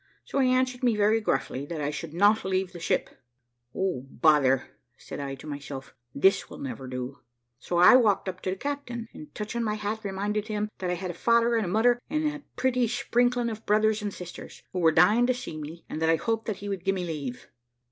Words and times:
So 0.25 0.39
he 0.39 0.49
answered 0.49 0.81
me 0.81 0.95
very 0.95 1.21
gruffly, 1.21 1.63
that 1.67 1.79
I 1.79 1.91
should 1.91 2.11
not 2.11 2.43
leave 2.43 2.73
the 2.73 2.79
ship. 2.79 3.11
`O 3.75 4.03
bother!' 4.09 4.65
said 4.97 5.19
I 5.19 5.35
to 5.35 5.45
myself, 5.45 5.93
`this 6.17 6.49
will 6.49 6.57
never 6.57 6.87
do.' 6.87 7.19
So 7.59 7.77
up 7.77 7.85
I 7.85 7.95
walked 7.97 8.25
to 8.43 8.49
the 8.49 8.55
captain, 8.55 9.09
and 9.13 9.31
touching 9.35 9.61
my 9.61 9.75
hat, 9.75 9.99
reminded 10.03 10.47
him 10.47 10.69
that 10.79 10.89
`I 10.89 10.95
had 10.95 11.11
a 11.11 11.13
father 11.13 11.53
and 11.55 11.71
mother, 11.71 11.99
and 12.09 12.27
a 12.33 12.41
pretty 12.55 12.87
sprinkling 12.87 13.51
of 13.51 13.63
brothers 13.67 14.01
and 14.01 14.11
sisters, 14.11 14.63
who 14.73 14.79
were 14.79 14.91
dying 14.91 15.27
to 15.27 15.35
see 15.35 15.55
me, 15.55 15.85
and 15.87 16.01
that 16.01 16.09
I 16.09 16.15
hoped 16.15 16.47
that 16.47 16.55
he 16.65 16.67
would 16.67 16.83
give 16.83 16.95
me 16.95 17.05
leave.' 17.05 17.47